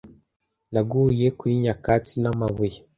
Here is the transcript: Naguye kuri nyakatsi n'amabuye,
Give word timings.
Naguye 0.73 1.27
kuri 1.37 1.53
nyakatsi 1.63 2.15
n'amabuye, 2.21 2.77